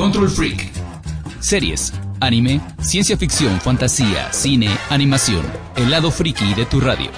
[0.00, 0.72] Control Freak.
[1.40, 5.44] Series, anime, ciencia ficción, fantasía, cine, animación.
[5.76, 7.10] El lado friki de tu radio.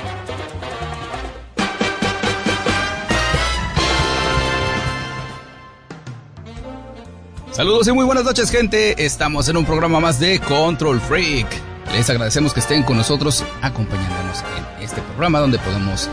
[7.52, 11.46] Saludos y muy buenas noches gente, estamos en un programa más de Control Freak.
[11.92, 16.10] Les agradecemos que estén con nosotros acompañándonos en este programa donde podemos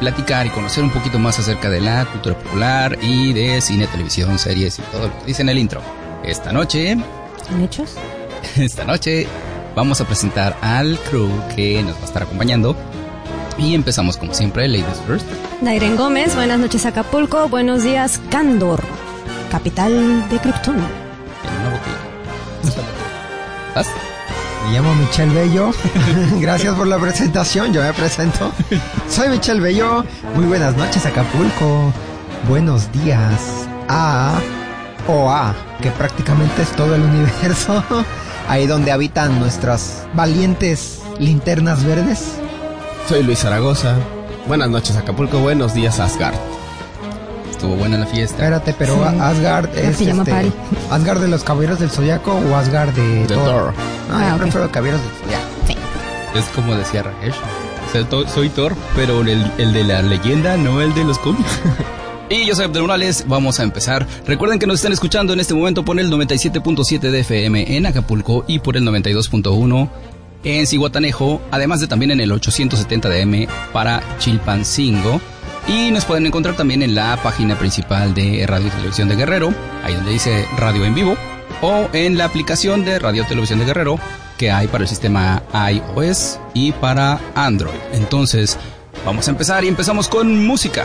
[0.00, 4.36] platicar y conocer un poquito más acerca de la cultura popular y de cine, televisión,
[4.36, 5.80] series y todo lo que dice en el intro.
[6.24, 6.92] Esta noche...
[6.92, 7.94] ¿En hechos?
[8.56, 9.26] Esta noche
[9.74, 12.76] vamos a presentar al crew que nos va a estar acompañando.
[13.56, 15.26] Y empezamos como siempre, Ladies First.
[15.60, 18.80] Nairen Gómez, buenas noches Acapulco, buenos días Candor,
[19.50, 20.76] capital de Krypton.
[20.76, 21.98] En una botella.
[23.68, 23.88] ¿Estás?
[24.66, 25.70] Me llamo Michelle Bello.
[26.40, 27.72] Gracias por la presentación.
[27.72, 28.52] Yo me presento.
[29.08, 30.04] Soy Michelle Bello.
[30.34, 31.92] Muy buenas noches, Acapulco.
[32.48, 34.38] Buenos días a
[35.08, 37.82] o a, que prácticamente es todo el universo.
[38.48, 42.32] Ahí donde habitan nuestras valientes linternas verdes.
[43.08, 43.96] Soy Luis Zaragoza.
[44.46, 45.38] Buenas noches, Acapulco.
[45.40, 46.34] Buenos días, Asgard.
[47.50, 48.36] Estuvo buena la fiesta.
[48.36, 49.16] Espérate, pero Sí.
[49.20, 50.52] Asgard es pijama este, party.
[50.90, 53.44] Asgard de los Caballeros del Zodiaco o Asgard de, De Thor.
[53.44, 53.74] Thor.
[54.08, 54.40] No, Ah, yo ok.
[54.42, 55.44] prefiero Caballeros del Zodiaco.
[56.34, 57.34] Es como decía Rajesh.
[57.34, 61.18] O sea, to- soy Thor, pero el, el de la leyenda, no el de los
[61.18, 61.50] cómics.
[62.30, 64.06] Y yo soy Abdel Morales, vamos a empezar.
[64.26, 68.44] Recuerden que nos están escuchando en este momento por el 97.7 de FM en Acapulco
[68.46, 69.88] y por el 92.1
[70.44, 75.20] en Cihuatanejo, además de también en el 870 de M para Chilpancingo.
[75.66, 79.54] Y nos pueden encontrar también en la página principal de Radio y Televisión de Guerrero,
[79.82, 81.16] ahí donde dice Radio en Vivo,
[81.62, 83.98] o en la aplicación de Radio Televisión de Guerrero
[84.38, 87.74] que hay para el sistema iOS y para Android.
[87.92, 88.56] Entonces,
[89.04, 90.84] vamos a empezar y empezamos con música.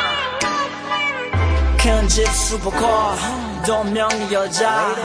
[1.83, 3.15] 큰 집 슈퍼카
[3.65, 4.95] 동명이 여자.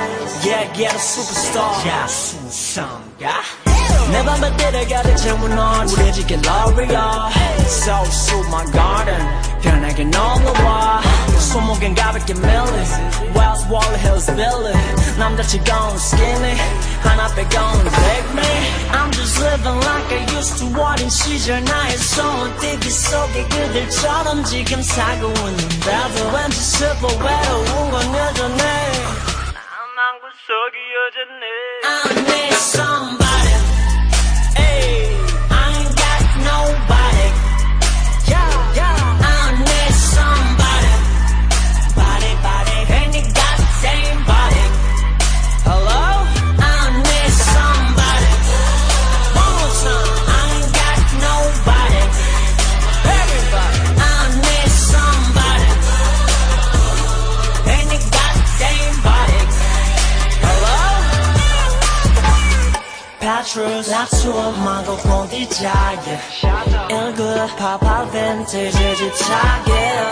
[0.44, 3.65] 얘기하는 슈퍼스타 가수성가.
[4.11, 7.31] 내 밤에 때려가를 채운 넌 우리 집게 L'Oreal
[7.65, 11.01] So so my garden 편하게 놀러와
[11.51, 12.45] 손목엔 가볍게 밀리
[13.35, 14.73] Wells Wall Hills Billy
[15.17, 16.57] 남자치고는 skinny
[17.03, 22.57] 하나 빼고는 big me I'm just living like I used to 어린 시절 나의 소원
[22.57, 28.63] TV 속의 그들처럼 지금 살고 있는데도 왠지 슬퍼 외로운 건 여전해
[29.97, 31.43] 난 구석이 여전해
[31.83, 33.24] I need somebody
[63.46, 66.18] Patrons, 낮추어만고 본디자게
[66.90, 70.10] 일그 파파 빈티지 집착에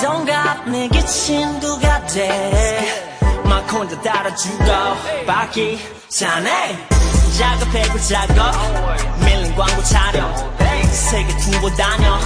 [0.00, 4.64] 동갑 내게 친구가 돼막 혼자 따라주고
[5.26, 6.78] 바퀴 사네
[7.36, 8.54] 작업해고 작업
[9.18, 10.32] 밀린 광고 촬영
[10.92, 12.20] 세계 투어 다녀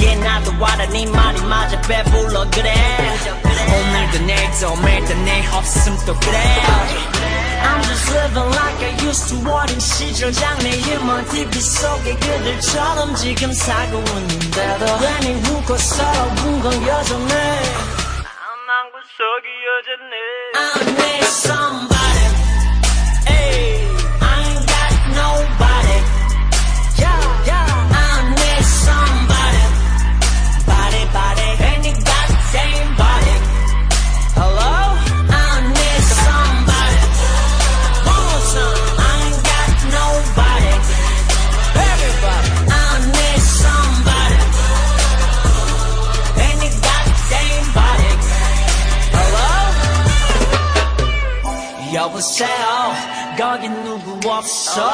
[0.00, 2.72] 얘 나도 와라 네 말이 맞아 배불러 그래
[3.44, 7.21] 오늘도 내일도 매일도 내 없음 또 그래
[7.63, 13.97] I'm just living like I used to 어린 시절 장래희망 TV 속의 그들처럼 지금 살고
[13.97, 17.33] 있는데도 괜히 웃고 서러운 건 여전해
[18.67, 20.15] 난 구석이 여전해
[20.55, 21.90] I need somebody
[52.21, 52.93] 세요.
[53.35, 54.87] 거기 누구 없어?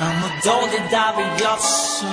[0.00, 2.06] 아무도 대답이 없어.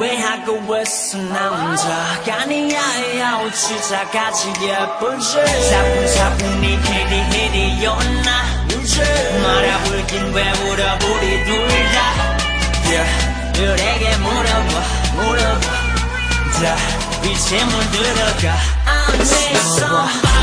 [0.00, 5.32] 왜하고했어 남자가 아니야 우치자 같이 예쁜지
[5.70, 8.66] 사뿐사뿐히 헤리 헤리였나
[9.42, 11.98] 말아볼긴 왜 물어 우리 둘다
[12.84, 13.08] yeah.
[13.58, 14.72] 너에게 물어봐
[15.14, 15.60] 물어봐
[16.60, 16.76] 다
[17.22, 20.35] 빛에 물들어가 I need somebody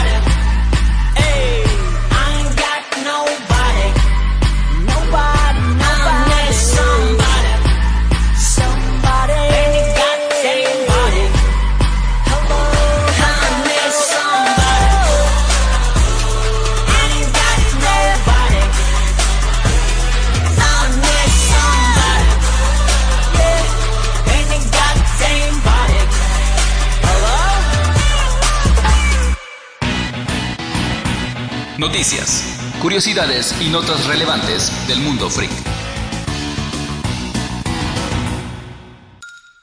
[31.94, 35.52] Noticias, curiosidades y notas relevantes del mundo freak.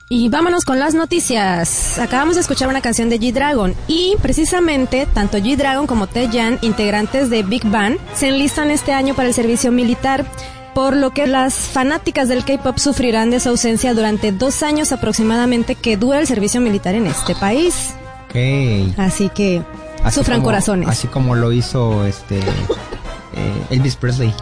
[0.07, 1.99] Y vámonos con las noticias.
[1.99, 7.43] Acabamos de escuchar una canción de G-Dragon y precisamente tanto G-Dragon como Taeyan, integrantes de
[7.43, 10.25] Big Bang, se enlistan este año para el servicio militar,
[10.73, 15.75] por lo que las fanáticas del K-pop sufrirán de su ausencia durante dos años aproximadamente
[15.75, 17.89] que dura el servicio militar en este país.
[18.29, 18.97] Ok.
[18.97, 19.61] Así que
[20.03, 20.89] Así sufran como- corazones.
[20.89, 24.33] Así como lo hizo este eh, Elvis Presley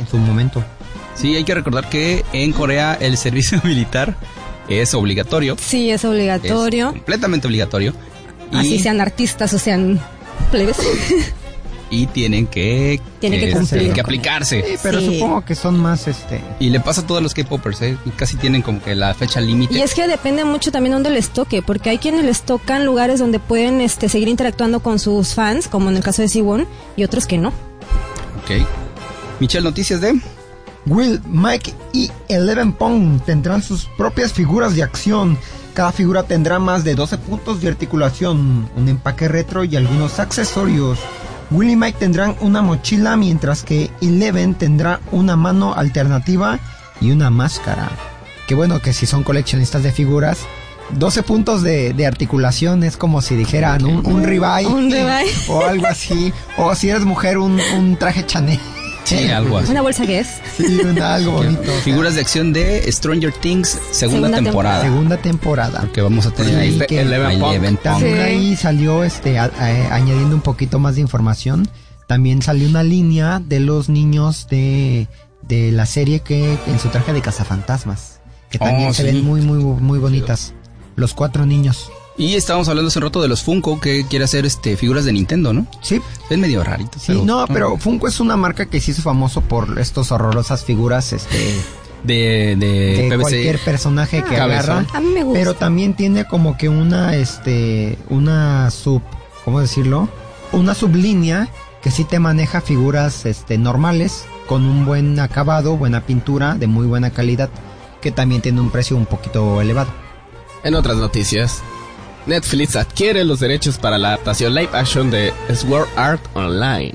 [0.00, 0.62] en su momento.
[1.14, 4.16] Sí, hay que recordar que en Corea el servicio militar
[4.68, 5.56] es obligatorio.
[5.60, 6.90] Sí, es Es obligatorio.
[6.90, 7.94] completamente obligatorio.
[8.52, 10.00] Y, Así sean artistas o sean
[10.50, 10.76] plebes.
[11.90, 14.64] y tienen que, Tienen que eh, cumplir tienen que aplicarse.
[14.66, 15.14] Sí, pero Sí.
[15.14, 17.96] supongo que son más este Y le pasa a todos los K-popers, ¿eh?
[18.16, 19.74] Casi tienen como que la fecha límite.
[19.74, 23.20] Y es que depende mucho también dónde les toque, porque hay quienes les tocan lugares
[23.20, 26.66] donde pueden este, seguir interactuando con sus fans, como en el caso de Siwon,
[26.96, 27.48] y otros que no.
[27.48, 28.66] Ok.
[29.40, 30.18] Michelle, noticias de...
[30.86, 35.36] Will, Mike y Eleven Pong tendrán sus propias figuras de acción.
[35.74, 40.98] Cada figura tendrá más de 12 puntos de articulación, un empaque retro y algunos accesorios.
[41.50, 46.58] Will y Mike tendrán una mochila mientras que Eleven tendrá una mano alternativa
[47.00, 47.90] y una máscara.
[48.48, 50.38] Qué bueno que si son coleccionistas de figuras,
[50.98, 55.32] 12 puntos de, de articulación es como si dijeran un, un ribeye Un ribeye.
[55.48, 56.32] o algo así.
[56.56, 58.60] O si eres mujer, un, un traje Chanel.
[59.06, 59.70] Sí, algo así.
[59.70, 60.28] Una bolsa que es.
[60.58, 61.62] Sí, una- algo bonito.
[61.62, 64.82] o sea, Figuras de acción de Stranger Things, segunda, Segunda temporada.
[64.82, 65.88] Segunda temporada.
[65.94, 67.40] Que vamos a tener ahí que Eleven Punk.
[67.40, 67.50] Punk.
[67.52, 67.82] Eleven Punk.
[67.84, 68.20] También Sí.
[68.20, 71.68] ahí salió, este, a- a- añadiendo un poquito más de información,
[72.06, 75.08] también salió una línea de los niños de,
[75.42, 78.20] de la serie que en su traje de cazafantasmas,
[78.50, 79.08] que también Oh, se sí.
[79.14, 80.52] ven muy, muy, muy bonitas.
[80.96, 81.90] Los cuatro niños.
[82.18, 85.12] Y estábamos hablando hace un rato de los Funko que quiere hacer este figuras de
[85.12, 85.66] Nintendo, ¿no?
[85.82, 86.98] Sí, Es medio rarito.
[86.98, 91.12] sí, no, pero Funko es una marca que se hizo famoso por estos horrorosas figuras,
[91.12, 91.54] este,
[92.04, 93.20] De, de, de PVC.
[93.20, 94.70] cualquier personaje que Cabezón.
[94.86, 94.86] agarra.
[94.96, 95.38] A mí me gusta.
[95.38, 99.02] Pero también tiene como que una, este, una sub,
[99.44, 100.08] ¿cómo decirlo?
[100.52, 101.48] Una sublínea
[101.82, 106.86] que sí te maneja figuras, este, normales, con un buen acabado, buena pintura, de muy
[106.86, 107.50] buena calidad,
[108.00, 109.90] que también tiene un precio un poquito elevado.
[110.64, 111.62] En otras noticias,
[112.26, 116.94] Netflix adquiere los derechos para la adaptación live action de Sword Art Online.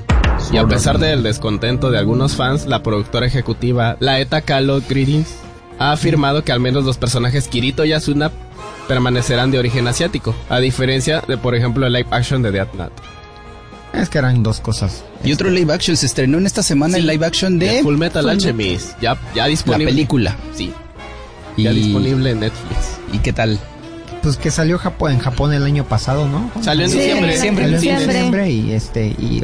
[0.51, 5.29] Y a pesar del descontento de algunos fans, la productora ejecutiva Laeta Kahlo Greetings
[5.79, 8.31] ha afirmado que al menos los personajes Kirito y Asuna
[8.87, 12.93] permanecerán de origen asiático, a diferencia de por ejemplo el live action de Death Note.
[13.93, 15.03] Es que eran dos cosas.
[15.23, 17.97] Y otro live action se estrenó en esta semana el live action de De Full
[17.97, 19.85] Metal Alchemist, ya, ya la disponible.
[19.85, 20.35] película.
[20.55, 20.73] Sí,
[21.57, 22.99] Y, ya disponible en Netflix.
[23.13, 23.59] ¿Y qué tal?
[24.21, 26.51] Pues que salió Japón, en Japón el año pasado, ¿no?
[26.61, 27.31] Salió en Sí, diciembre.
[27.33, 28.13] diciembre, Salió en diciembre.
[28.15, 29.43] diciembre y este, y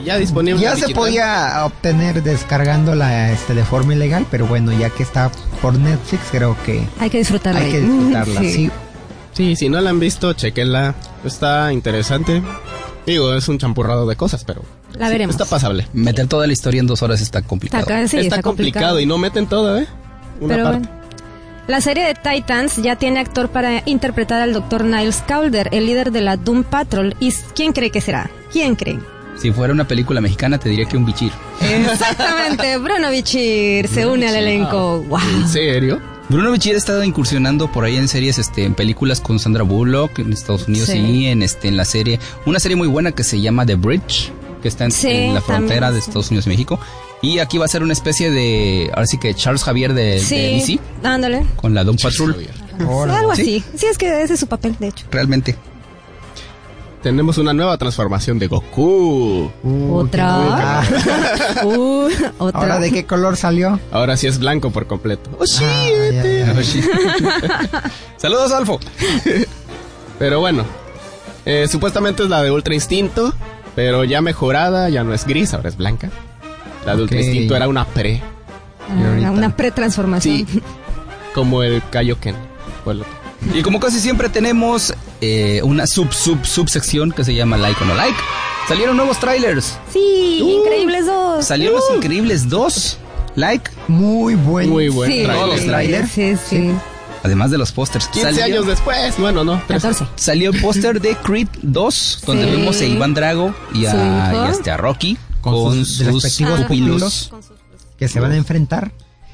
[0.00, 0.60] Y ya disponible.
[0.62, 0.94] Ya se digital.
[0.94, 5.30] podía obtener descargándola este, de forma ilegal, pero bueno, ya que está
[5.60, 7.60] por Netflix, creo que Hay que disfrutarla.
[7.60, 8.40] hay que disfrutarla.
[8.40, 8.52] Sí.
[8.52, 8.70] Sí.
[9.32, 10.94] Sí, si no la han visto, chequenla.
[11.24, 12.42] Está interesante.
[13.06, 14.62] Digo, es un champurrado de cosas, pero
[14.94, 15.34] La sí, veremos.
[15.34, 15.86] está pasable.
[15.92, 17.84] Meter toda la historia en dos horas está Está, complicado.
[17.84, 18.98] acá, sí, está, complicado.
[18.98, 19.86] y no meten todo, ¿eh?
[20.40, 20.78] Una Pero parte.
[20.88, 21.05] bueno.
[21.66, 24.84] La serie de Titans ya tiene actor para interpretar al Dr.
[24.84, 27.16] Niles Calder, el líder de la Doom Patrol.
[27.18, 28.30] ¿Y quién cree que será?
[28.52, 29.00] ¿Quién cree?
[29.36, 31.32] Si fuera una película mexicana te diría que un bichir.
[31.60, 35.02] Exactamente, Bruno Bichir se une al elenco.
[35.08, 35.18] ¡Wow!
[35.42, 36.00] ¿En serio?
[36.28, 40.20] Bruno Bichir ha estado incursionando por ahí en series, este, en películas con Sandra Bullock
[40.20, 40.98] en Estados Unidos Sí.
[40.98, 44.32] y en este, en la serie, una serie muy buena que se llama The Bridge,
[44.62, 45.98] que está en, Sí, en la frontera también, de.
[45.98, 46.80] Estados Unidos y México.
[47.22, 50.20] Y aquí va a ser una especie de, ahora sí que Charles Javier de, de
[50.20, 50.36] Sí,
[50.76, 51.46] DC ándale.
[51.56, 52.36] con la Doom Patrol.
[52.78, 53.42] Algo ¿Sí?
[53.42, 53.64] así.
[53.78, 55.06] Sí, es que ese es su papel, de hecho.
[55.10, 55.56] Realmente.
[57.02, 59.50] tenemos una nueva transformación de Goku.
[59.62, 60.36] Uh, Otra.
[60.38, 60.82] buena.
[61.64, 62.08] Uh,
[62.38, 62.60] otra.
[62.60, 63.80] Ahora, ¿de qué color salió?
[63.92, 65.30] Ahora sí es blanco por completo.
[65.40, 66.54] Oh, sí, Ah, ya, ya.
[66.54, 67.88] Oh.
[68.18, 68.78] Saludos, Alfo.
[70.18, 70.64] Pero bueno,
[71.46, 73.32] eh, supuestamente es la de Ultra Instinto,
[73.74, 76.10] pero ya mejorada, ya no es gris, ahora es blanca.
[76.86, 77.24] La de Ultra Ok.
[77.24, 78.22] Instinto era una pre,
[78.88, 80.46] Ah, una pretransformación.
[80.46, 80.62] Sí.
[81.34, 82.34] como el Kaioken.
[83.54, 87.86] Y como casi siempre tenemos eh, una sub sub subsección que se llama Like o
[87.86, 88.16] No Like.
[88.68, 89.78] Salieron nuevos trailers.
[89.92, 91.44] Sí, Increíbles dos.
[91.46, 92.98] Salieron los increíbles dos.
[93.34, 94.70] Like, Muy buen.
[94.70, 95.36] Muy buen sí, trailer.
[95.36, 96.10] Todos los trailers.
[96.10, 96.70] Sí, sí.
[97.22, 98.06] además de los pósters.
[98.08, 99.60] 15 Salió- años después, bueno, no.
[99.68, 100.06] 14.
[100.14, 102.50] Salió el póster de Creed 2, donde Sí.
[102.52, 105.18] vemos a Iván Drago y a, y a este, a Rocky
[105.52, 107.32] Con con, sus sus, respectivos pupilos.
[107.98, 108.92] Que se van a enfrentar.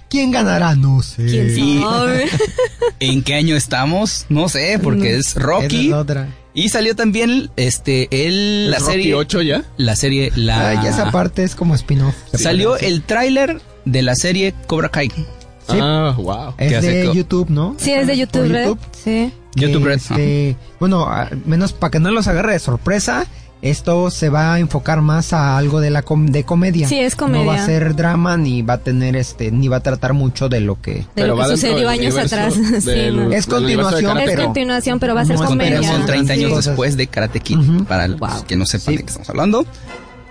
[0.08, 0.76] ¿Quién ganará?
[0.76, 1.24] No sé.
[1.24, 2.28] ¿Quién sabe?
[3.00, 4.26] ¿En qué año estamos?
[4.28, 5.88] No sé, porque es Rocky.
[5.88, 6.28] es otra.
[6.54, 9.64] Y salió también este el la ¿Es Rocky serie 8 ya?
[9.78, 12.14] la serie la Ay, esa parte es como spin-off.
[12.34, 15.08] salió el tráiler de la serie Cobra Kai.
[15.08, 15.78] Sí.
[15.80, 16.54] Ah, wow.
[16.58, 17.76] Es hace de YouTube, ¿no?
[17.78, 18.74] Sí, es de YouTube, Red.
[18.92, 19.32] Sí.
[19.54, 21.08] YouTube Red, Este, bueno,
[21.46, 23.26] menos para que no los agarre de sorpresa,
[23.62, 26.86] esto se va a enfocar más a algo de la com- de comedia.
[26.88, 27.44] Sí, es comedia.
[27.44, 30.48] No va a ser drama ni va a tener este ni va a tratar mucho
[30.48, 32.54] de lo que De Pero lo va que sucedió años universo atrás.
[32.82, 33.32] Sí, del- no.
[33.32, 34.24] Es continuación, Karate.
[34.24, 35.82] Es pero- continuación, pero va a ser No, comedia.
[35.82, 38.44] Son 30 años después de Karate Kid, para los Wow.
[38.46, 38.96] que no sepan Sí.
[38.98, 39.64] de qué estamos hablando.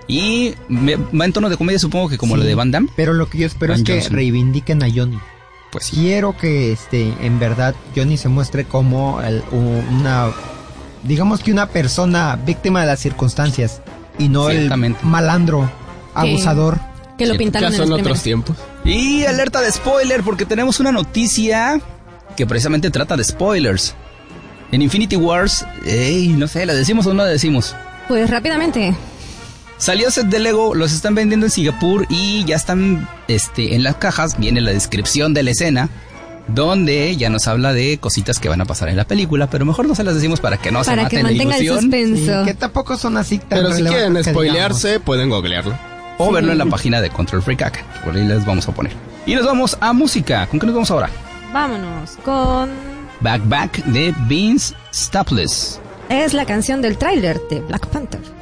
[0.07, 2.41] Y me- va en tono de comedia, supongo que como Sí.
[2.41, 2.89] lo de Van Damme.
[2.97, 5.17] Pero lo que yo espero Van es que reivindiquen a Johnny.
[5.71, 5.95] Pues sí.
[5.95, 10.27] Quiero que este en verdad Johnny se muestre como el- una
[11.03, 13.81] digamos que una persona víctima de las circunstancias
[14.17, 14.71] y no el
[15.03, 15.69] malandro,
[16.13, 16.79] abusador.
[17.17, 18.57] Que lo Sí, pintaron Ya en los otros tiempos.
[18.83, 21.79] Y alerta de spoiler, porque tenemos una noticia
[22.35, 23.93] que precisamente trata de spoilers.
[24.71, 27.75] En Infinity Wars, ey, no sé, ¿la decimos o no la decimos?
[28.07, 28.95] Pues rápidamente.
[29.77, 33.95] Salió set de Lego, los están vendiendo en Singapur y ya están este, en las
[33.95, 35.89] cajas, viene la descripción de la escena,
[36.53, 39.87] donde ya nos habla de cositas que van a pasar en la película, pero mejor
[39.87, 41.79] no se las decimos para que no se para que maten la el ilusión.
[41.79, 42.45] Sí, suspenso.
[42.45, 45.77] que tampoco son así tan Pero si quieren spoilearse, pueden googlearlo.
[46.17, 48.93] O verlo en la página de Control Freak Hack, por ahí les vamos a poner.
[49.25, 50.47] Y nos vamos a música.
[50.47, 51.09] ¿Con qué nos vamos ahora?
[51.53, 52.69] Vámonos con...
[53.21, 55.79] Back Back de Vince Staples.
[56.09, 58.40] Es la canción del tráiler de Black Panther.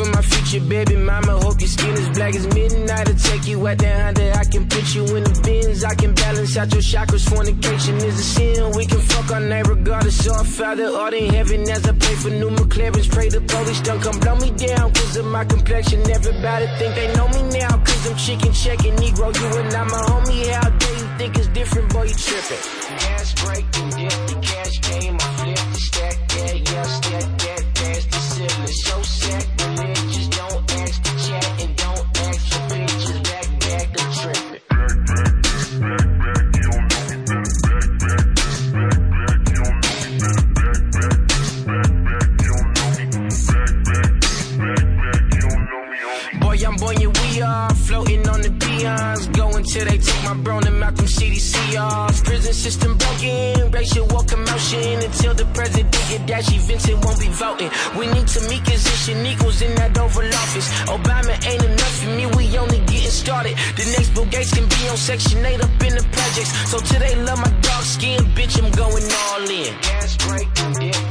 [0.00, 1.32] For my future baby mama.
[1.44, 3.08] Hope your skin is black as midnight.
[3.08, 4.32] I'll take you out there under.
[4.32, 5.84] I can put you in the bins.
[5.84, 7.28] I can balance out your chakras.
[7.28, 8.72] Fornication is a sin.
[8.76, 10.26] We can fuck our name regardless.
[10.26, 13.10] Our father art in heaven as I pray for new McLarens.
[13.10, 14.92] Pray the police don't come blow me down.
[14.92, 16.00] Cause of my complexion.
[16.10, 17.76] Everybody think they know me now.
[17.84, 19.28] Cause I'm chicken checking Negro.
[19.36, 20.46] You and I'm a homie.
[20.48, 21.92] How dare you think it's different?
[21.92, 22.62] Boy, you tripping.
[23.04, 24.16] Gas break and dip.
[24.28, 25.16] The cash came.
[25.20, 25.29] I
[50.38, 52.24] bro and Malcolm CDC off.
[52.24, 55.02] Prison system broken, racial war commotion.
[55.02, 57.70] Until the president get dashy, Vincent won't be voting.
[57.98, 60.68] We need to meet position equals in that Oval Office.
[60.86, 63.56] Obama ain't enough for me, we only getting started.
[63.76, 66.52] The next Bill Gates can be on Section 8 up in the projects.
[66.70, 69.74] So today, love my dark skin, bitch, I'm going all in.
[69.82, 71.09] Gas break and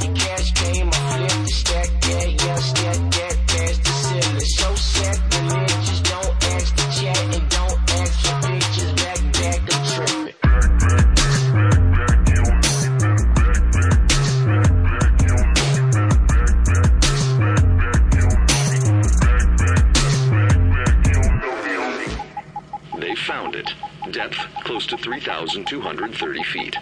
[26.12, 26.76] 3,230 feet.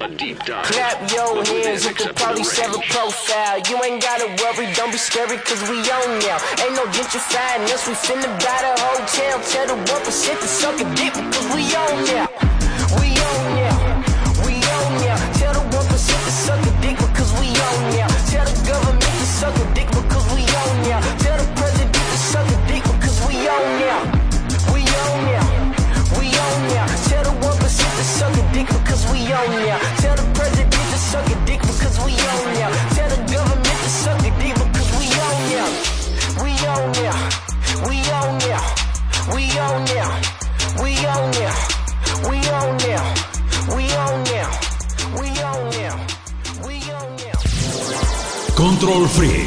[0.00, 0.64] A deep dive.
[0.66, 3.58] Clap your hands the acceptable police have a profile.
[3.70, 6.38] You ain't gotta worry, don't be scary, cause we own now.
[6.58, 9.40] Ain't no gentrifying us, we finna buy the hotel.
[9.40, 12.41] Tell the 1% to suck a dick because we own now.
[48.82, 49.46] Control Freak.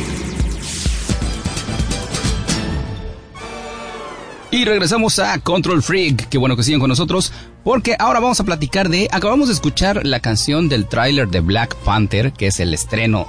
[4.52, 6.30] Y regresamos a Control Freak.
[6.30, 7.34] Qué bueno que siguen con nosotros.
[7.62, 9.10] Porque ahora vamos a platicar de.
[9.12, 13.28] Acabamos de escuchar la canción del tráiler de Black Panther, que es el estreno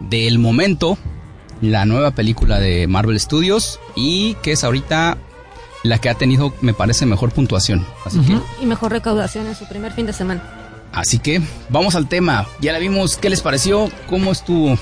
[0.00, 0.96] del momento.
[1.60, 3.78] La nueva película de Marvel Studios.
[3.94, 5.18] Y que es ahorita
[5.82, 7.86] la que ha tenido, me parece, mejor puntuación.
[8.06, 8.38] Así que.
[8.62, 10.42] Y mejor recaudación en su primer fin de semana.
[10.92, 12.46] Así que vamos al tema.
[12.62, 13.18] Ya la vimos.
[13.18, 13.90] ¿Qué les pareció?
[14.08, 14.78] ¿Cómo estuvo?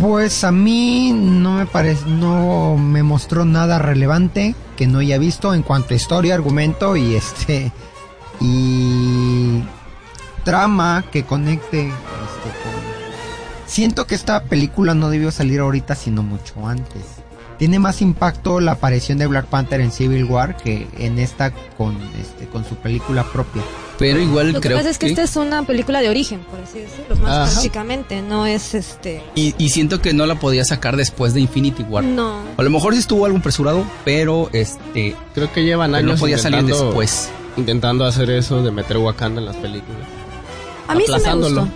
[0.00, 5.54] Pues a mí no me parece, no me mostró nada relevante que no haya visto
[5.54, 7.72] en cuanto a historia, argumento y este
[8.40, 9.64] y
[10.44, 13.66] trama que conecte este, con...
[13.66, 17.02] Siento que esta película no debió salir ahorita sino mucho antes.
[17.58, 21.96] Tiene más impacto la aparición de Black Panther en Civil War que en esta con
[22.20, 23.62] este con su película propia.
[23.98, 26.60] Pero igual Lo que creo pasa es que, esta es una película de origen, por
[26.60, 27.50] así decirlo, más Ajá.
[27.52, 29.22] prácticamente, no es este...
[29.34, 32.04] Y, y siento que no la podía sacar después de Infinity War.
[32.04, 32.40] No.
[32.56, 35.16] A lo mejor sí estuvo algo apresurado, pero este.
[35.34, 37.28] Creo que llevan Pero no años podía salir intentando- después.
[37.56, 40.02] Intentando hacer eso de meter Wakanda en las películas.
[40.86, 41.68] A mí sí me gustó.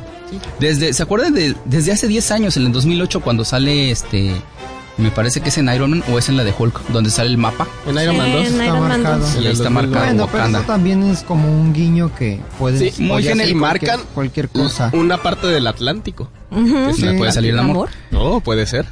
[0.60, 4.32] Desde, ¿se acuerdan de desde hace 10 años, en el 2008, cuando sale este.
[5.02, 7.28] Me parece que es en Iron Man o es en la de Hulk, donde sale
[7.30, 7.66] el mapa.
[7.86, 8.42] En Iron Man En 2.
[8.52, 9.18] Iron Está marcado.
[9.18, 9.34] 2.
[9.34, 10.58] Y ahí está marcado Bueno, pero Wakanda.
[10.60, 13.56] eso también es como un guiño que puede Sí, muy genérico.
[13.56, 14.90] Y cualquier- marcan cualquier cosa.
[14.92, 16.28] Una parte del Atlántico.
[16.50, 16.86] Ujú.
[16.88, 17.18] Que se le Sí.
[17.18, 17.88] puede salir el amor.
[18.10, 18.86] No, puede ser.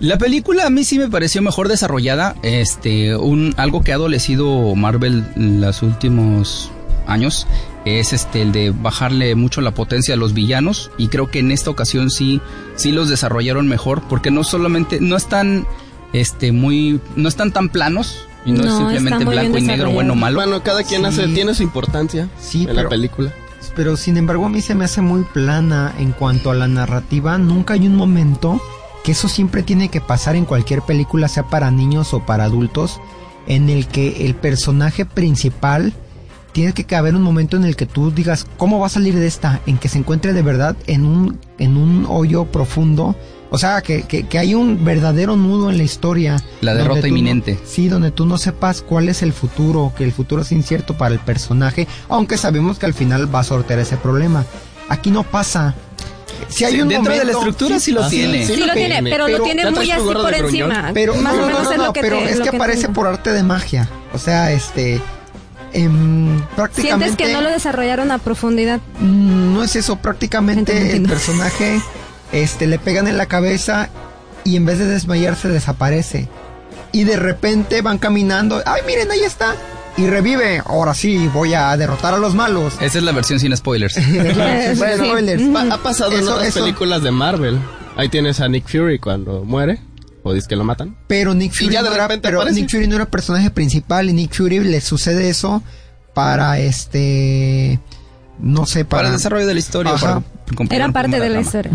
[0.00, 2.36] La película a mí sí me pareció mejor desarrollada.
[2.42, 6.70] Este, un, algo que ha adolecido Marvel en los últimos
[7.08, 7.46] años
[8.00, 11.50] es este el de bajarle mucho la potencia a los villanos y creo que en
[11.52, 12.40] esta ocasión sí
[12.76, 15.66] sí los desarrollaron mejor porque no solamente no están
[16.12, 20.12] este muy no están tan planos y no, No, es simplemente blanco y negro bueno
[20.12, 20.36] o malo.
[20.40, 21.06] Bueno, cada quien Sí.
[21.08, 23.32] hace, tiene su importancia Sí, en pero- la película.
[23.76, 27.36] Pero sin embargo a mí se me hace muy plana en cuanto a la narrativa.
[27.38, 28.60] Nunca hay un momento
[29.04, 33.00] que eso siempre tiene que pasar en cualquier película, sea para niños o para adultos,
[33.46, 35.92] en el que el personaje principal
[36.58, 39.26] tiene que haber un momento en el que tú digas cómo va a salir de
[39.28, 43.14] esta, en que se encuentre de verdad en un, en un hoyo profundo.
[43.50, 46.42] O sea, que, que, que hay un verdadero nudo en la historia.
[46.60, 47.58] La derrota no- inminente.
[47.64, 51.14] sí, donde tú no sepas cuál es el futuro, que el futuro es incierto para
[51.14, 54.44] el personaje, aunque sabemos que al final va a sortear ese problema.
[54.88, 55.74] Aquí no pasa.
[56.48, 58.44] Si hay Sí, un dentro de la estructura sí lo Ah, tiene.
[58.46, 60.90] Sí, lo tiene, pero, pero lo tiene muy así por encima.
[60.92, 62.56] Pero Más no, o no, menos no, es lo que pero te- es lo que
[62.56, 62.94] aparece entiendo.
[63.00, 63.88] por arte de magia.
[64.12, 65.00] O sea, este
[65.72, 68.80] em, prácticamente Sientes que no lo desarrollaron a profundidad.
[69.00, 71.80] Mm, no es eso, prácticamente Entiendo, el personaje
[72.32, 73.88] este le pegan en la cabeza
[74.44, 76.28] y en vez de desmayarse desaparece.
[76.92, 79.54] Y de repente van caminando, ay miren, ahí está.
[79.96, 82.74] Y revive, ahora sí, voy a derrotar a los malos.
[82.80, 83.96] Esa es la versión sin spoilers.
[84.08, 85.42] Bueno, spoilers.
[85.52, 87.58] Pa- ha pasado en otras películas de Marvel.
[87.96, 89.80] Ahí tienes a Nick Fury cuando muere.
[90.28, 90.96] O dices que lo matan.
[91.06, 92.60] Pero Nick Y Fury, ya de no era, repente pero aparece.
[92.60, 95.62] Nick Fury no era personaje principal y Nick Fury le sucede eso
[96.14, 97.80] para este
[98.40, 99.92] no sé Para para, el desarrollo de la historia.
[99.94, 100.22] Ajá.
[100.56, 101.40] para Era parte de la trama.
[101.40, 101.72] historia.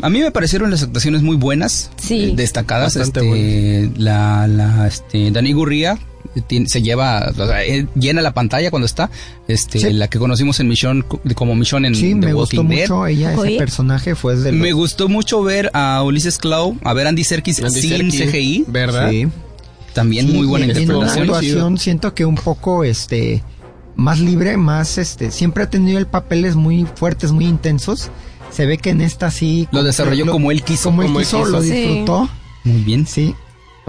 [0.00, 2.30] A mí me parecieron las actuaciones muy buenas, Sí.
[2.30, 2.96] eh, destacadas.
[2.96, 5.98] Este, la, la, este, Dani Gurría
[6.46, 9.10] tiene- se lleva, o sea, eh, llena la pantalla cuando está,
[9.48, 9.92] este, Sí.
[9.92, 12.80] la que conocimos en Mission, como Mission en Sí, The me Walking gustó Dead.
[12.80, 13.58] mucho ella ese Oye.
[13.58, 17.62] personaje fue de los- Me gustó mucho ver a Ulises Clow, a ver Andy Serkis
[17.62, 18.64] Andy sin Serkis, CGI.
[18.68, 19.10] ¿Verdad?
[19.10, 19.28] Sí.
[19.92, 21.22] También Sí, muy buena y en- una interpretación.
[21.24, 23.42] actuación siento que un poco este
[23.94, 28.08] más libre, más este siempre ha tenido el papeles muy fuertes, muy intensos.
[28.50, 30.84] Se ve que en esta sí Lo desarrolló como él quiso.
[30.84, 31.50] como él como él quiso, quiso.
[31.50, 31.70] lo Sí.
[31.72, 32.28] disfrutó.
[32.64, 33.06] Muy bien.
[33.06, 33.34] Sí.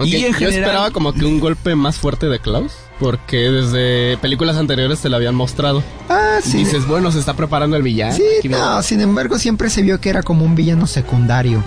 [0.00, 2.72] Y en yo general- esperaba como que un golpe más fuerte de Klaus.
[3.00, 5.82] Porque desde películas anteriores te lo habían mostrado.
[6.08, 6.58] Ah, Y sí.
[6.58, 8.14] dices, bueno, se está preparando el villano.
[8.14, 8.62] Sí, Aquí viene.
[8.62, 11.62] no, sin embargo siempre se vio que era como un villano secundario.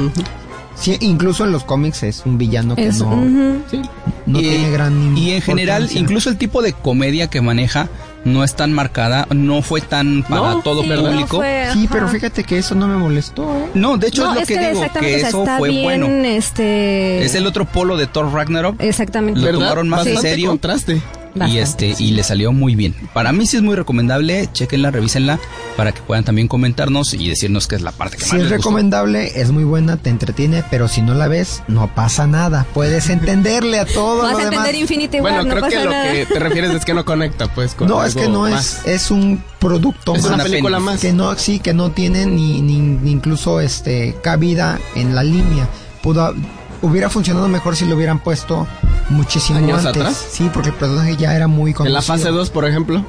[0.76, 3.60] Sí, incluso en los cómics es un villano que Es- no.
[3.70, 3.82] Sí.
[4.26, 7.90] no Y- tiene gran Y en general, incluso el tipo de comedia que maneja
[8.26, 11.04] no es tan marcada, no fue tan para No, todo Sí, ¿verdad?
[11.06, 11.38] no público.
[11.38, 13.70] fue- Sí, pero fíjate que eso no me molestó, ¿eh?
[13.74, 15.84] No, de hecho no, es lo que, digo, que o sea, eso está fue bien,
[15.84, 16.08] bueno.
[16.26, 17.24] este...
[17.24, 19.40] Es el otro polo de Thor Ragnarok Exactamente.
[19.40, 19.60] Lo ¿Verdad?
[19.60, 20.50] tomaron más en serio.
[20.50, 21.02] contraste.
[21.48, 22.06] Y este sí.
[22.06, 22.96] y le salió muy bien.
[23.14, 25.40] Para mí sí es muy recomendable, chequenla, revísenla
[25.76, 28.44] para que puedan también comentarnos y decirnos qué es la parte que Si más es
[28.44, 28.70] les gustó.
[28.70, 32.66] recomendable, es muy buena, te entretiene, pero si no la ves, no pasa nada.
[32.74, 34.54] Puedes entenderle a todo Vas lo a demás.
[34.54, 36.12] entender Infinity War, Bueno, no creo pasa que lo nada.
[36.12, 37.74] que te refieres es que no conecta, pues.
[37.76, 38.82] Con No, es que no más.
[38.86, 41.00] es, es un producto Es más una película más.
[41.00, 45.68] que no, sí, que no tiene ni, ni, ni incluso este cabida en la línea.
[46.02, 46.34] Pudo,
[46.82, 48.68] hubiera funcionado mejor si lo hubieran puesto
[49.10, 49.86] muchísimo ¿Años.
[49.86, 50.28] Atrás?
[50.32, 51.88] Sí, porque el personaje ya era muy conocido.
[51.90, 53.06] ¿En la fase 2, por ejemplo?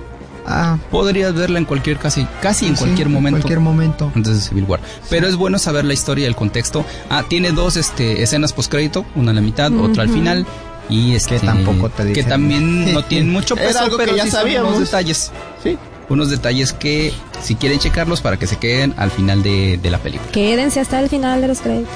[0.47, 0.79] Ah.
[0.91, 3.37] Podrías verla en cualquier casi casi en cualquier momento.
[3.37, 4.11] En cualquier momento.
[4.15, 4.81] Antes de Civil War.
[5.11, 6.85] Pero es bueno saber la historia, y el contexto.
[7.11, 10.47] Ah, tiene dos este escenas post crédito, una a la mitad, otra al final
[10.89, 12.25] y este que tampoco te dicen.
[12.25, 15.33] que también no tienen mucho peso, algo pero que ya sí sabíamos unos detalles.
[15.63, 15.77] Sí.
[16.09, 19.99] Unos detalles que si quieren checarlos para que se queden al final de, de la
[19.99, 20.31] película.
[20.33, 21.93] Quédense hasta el final de los créditos.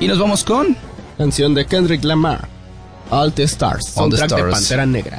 [0.00, 0.76] Y nos vamos con
[1.16, 2.48] canción de Kendrick Lamar.
[3.10, 3.82] All the Stars.
[3.86, 4.30] Soundtrack All the stars.
[4.30, 5.18] de Pantera Negra.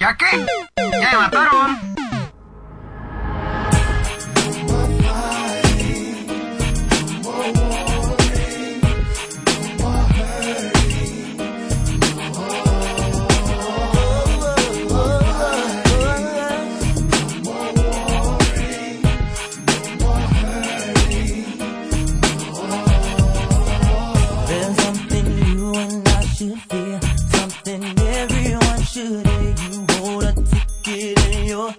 [0.00, 0.46] ¿Ya qué?
[0.78, 2.09] ¡Ya me mataron!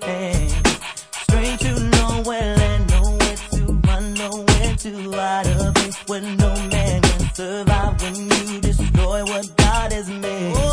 [0.03, 0.49] Eh.
[1.29, 5.47] When to nowhere and nowhere to run, nowhere to hide
[6.37, 10.70] no man can survive when you destroy what God has made.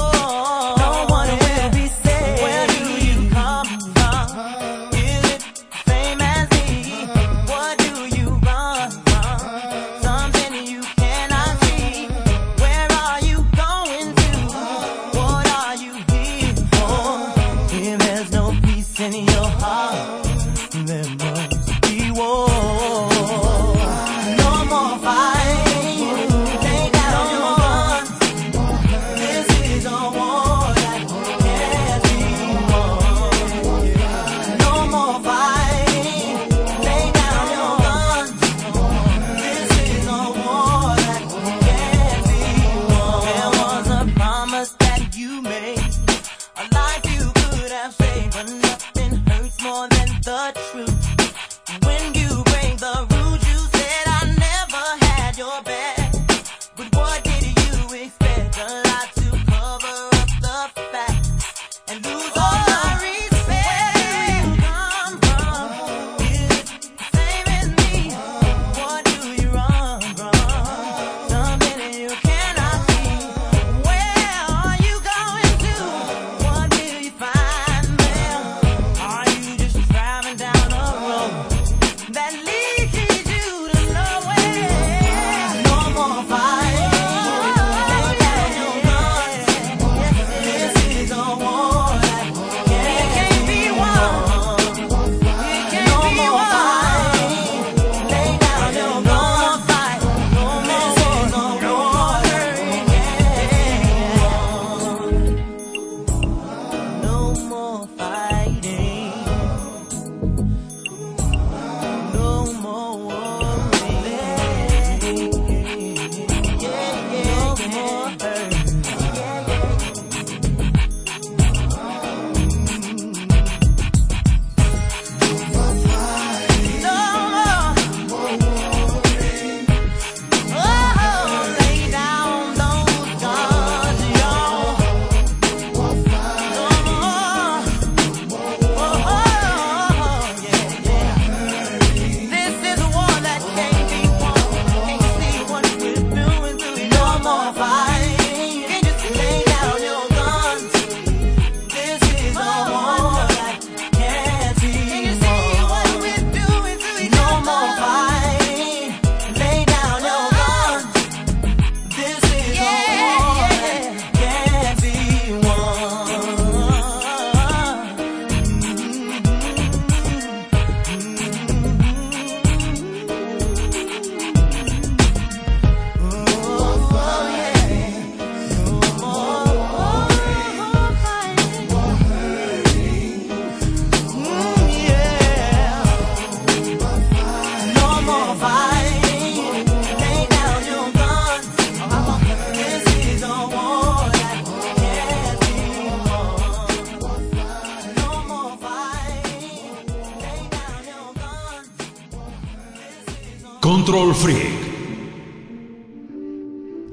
[203.73, 204.49] Control Freak.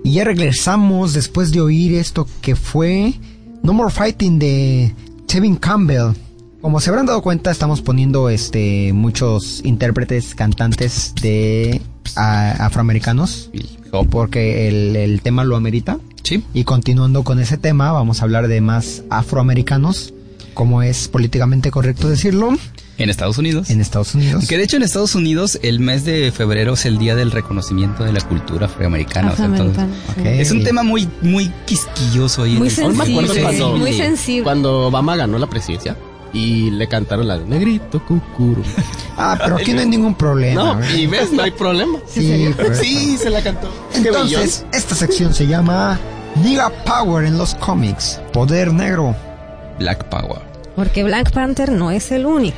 [0.03, 3.13] Y ya regresamos después de oír esto que fue
[3.63, 4.93] No More Fighting de
[5.25, 6.11] Tevin Campbell.
[6.59, 11.79] Como se habrán dado cuenta, estamos poniendo este muchos intérpretes, cantantes de
[12.17, 13.49] a- afroamericanos.
[14.11, 15.97] Porque el, el tema lo amerita.
[16.23, 16.43] Sí.
[16.53, 20.13] Y continuando con ese tema, vamos a hablar de más afroamericanos,
[20.53, 22.49] como es políticamente correcto decirlo,
[22.97, 23.69] En Estados Unidos.
[23.69, 24.47] en Estados Unidos.
[24.47, 28.03] Que de hecho en Estados Unidos el mes de febrero es el día del reconocimiento
[28.03, 29.31] de la cultura afroamericana.
[29.34, 29.84] o sea, entonces-
[30.15, 30.21] sí.
[30.25, 32.53] es un tema muy, muy quisquilloso ahí.
[32.53, 34.43] Muy en sensible, cuando, muy sensible.
[34.43, 35.97] cuando Obama ganó la presidencia
[36.34, 38.62] y le cantaron la de Negrito Cucuro.
[39.17, 40.62] Ah, pero aquí no hay ningún problema.
[40.62, 40.93] No, ¿verdad?
[40.93, 41.99] y ves, no hay problema.
[42.05, 43.69] Sí, Sí, se la cantó.
[43.93, 45.97] Entonces, esta sección se llama
[46.43, 48.19] Nigga Power en los cómics.
[48.34, 49.15] Poder negro.
[49.79, 50.41] Black Power.
[50.75, 52.58] Porque Black Panther no es el único.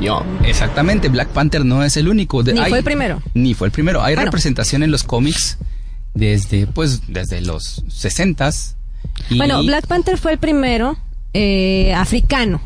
[0.00, 0.22] Yo.
[0.44, 2.42] Exactamente, Black Panther no es el único.
[2.42, 3.22] De- Ni hay- fue el primero.
[3.34, 4.02] Ni fue el primero.
[4.02, 4.26] Hay Bueno.
[4.30, 5.58] representación en los cómics
[6.14, 8.76] desde, pues, desde los 60s.
[9.28, 10.96] y- Bueno, Black Panther fue el primero
[11.34, 12.60] eh, africano.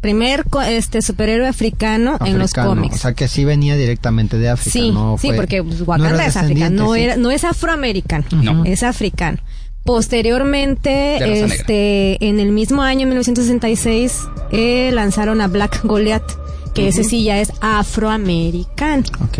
[0.00, 2.94] Primer co- este superhéroe africano, en los cómics.
[2.94, 4.70] O sea que sí venía directamente de África.
[4.72, 7.00] Sí, no sí, porque pues, no Wakanda era es africano, no, sí.
[7.02, 8.64] era, no es afroamericano, No.
[8.64, 9.38] es africano.
[9.84, 11.46] Posteriormente, negra.
[11.54, 16.30] este, en el mismo año, en 1966, eh, lanzaron a Black Goliath,
[16.74, 19.02] que ese sí ya es afroamericano.
[19.24, 19.38] Ok.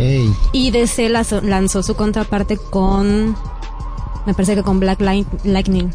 [0.53, 3.35] Y DC lanzó, lanzó su contraparte con,
[4.25, 5.89] me parece que con Black Light- Lightning.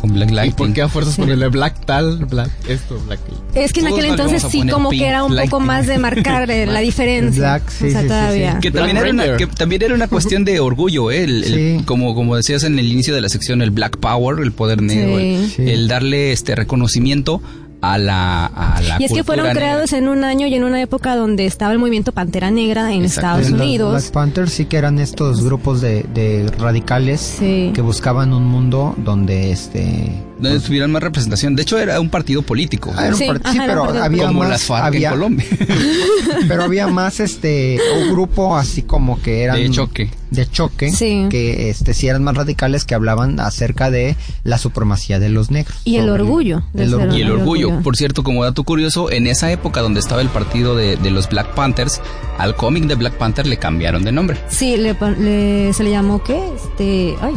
[0.00, 0.54] Con Black ¿Y Lightning.
[0.56, 3.18] por qué a fuerzas ponerle Black tal, Black esto, Black
[3.56, 5.98] Es que en aquel entonces a sí como Pink que era un poco más de
[5.98, 7.40] marcar eh, la diferencia.
[7.42, 8.52] Black, sí, o sea, sí, sí, todavía.
[8.52, 8.58] sí.
[8.60, 11.24] Que Black también, era una, que también era una cuestión de orgullo, ¿eh?
[11.24, 11.84] El- el- Sí.
[11.84, 15.18] como, como decías en el inicio de la sección, el Black Power, el poder negro,
[15.18, 15.68] el, Sí.
[15.68, 17.42] el darle este reconocimiento
[17.80, 19.60] a la, a la Y es que fueron negra.
[19.60, 23.04] creados en un año y en una época donde estaba el movimiento Pantera Negra en.
[23.04, 23.92] Estados Los Unidos.
[23.92, 27.70] Black Panthers sí que eran estos grupos de, de radicales Sí.
[27.74, 31.56] que buscaban un mundo donde este Donde tuvieran más representación.
[31.56, 32.92] De hecho, era un partido político.
[32.96, 34.62] Ah, era un Sí, part- ajá, sí, era un pero partido había como más las
[34.64, 35.46] FARC había, en Colombia.
[36.48, 40.10] pero había más este un grupo así como que eran De choque.
[40.30, 41.26] de choque Sí.
[41.30, 45.80] que este sí eran más radicales que hablaban acerca de la supremacía de los negros
[45.84, 47.18] Y el orgullo de el ser- orgullo.
[47.18, 47.66] Y el orgullo.
[47.68, 47.82] orgullo.
[47.82, 51.28] Por cierto, como dato curioso, en esa época donde estaba el partido de, de los
[51.28, 52.00] Black Panthers,
[52.38, 54.38] al cómic de Black Panther le cambiaron de nombre.
[54.48, 56.40] Sí, le- se le llamó ¿qué?
[56.54, 57.34] Este, ay.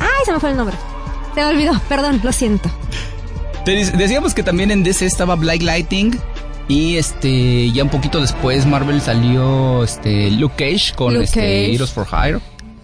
[0.00, 0.76] Ay, se me fue el nombre.
[1.38, 2.68] Se me olvidó, perdón, lo siento.
[3.64, 6.18] Te decíamos que también en DC estaba Black Lightning.
[6.66, 11.74] Y este, ya un poquito después Marvel salió este Luke Cage con Luke este Cage.
[11.76, 12.40] Heroes for Hire.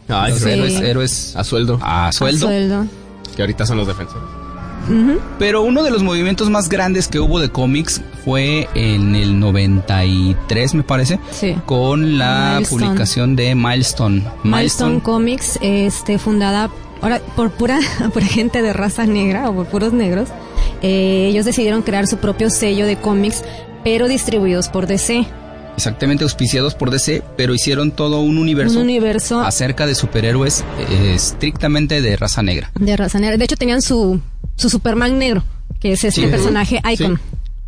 [0.08, 0.48] Ay, Los Sí.
[0.50, 1.80] héroes, héroes A sueldo.
[1.82, 2.46] a sueldo.
[2.46, 2.86] A sueldo.
[3.34, 4.22] Que ahorita son los defensores.
[5.40, 10.74] Pero uno de los movimientos más grandes que hubo de cómics fue en el 93,
[10.74, 11.56] me parece, Sí.
[11.66, 12.84] con la Milestone.
[12.84, 14.22] publicación de Milestone.
[14.44, 16.70] Milestone Comics, este, fundada
[17.04, 17.78] ahora por pura,
[18.12, 20.28] pura gente de raza negra o por puros negros.
[20.82, 23.42] Eh, ellos decidieron crear su propio sello de cómics,
[23.84, 25.24] pero distribuidos por DC.
[25.76, 31.12] Exactamente auspiciados por DC, pero hicieron todo un universo, Un universo acerca de superhéroes eh,
[31.14, 32.70] estrictamente de raza negra.
[32.78, 33.36] de raza negra.
[33.36, 34.20] De hecho, tenían su,
[34.56, 35.42] su Superman negro,
[35.80, 36.26] que es este Sí.
[36.28, 37.18] personaje Icon.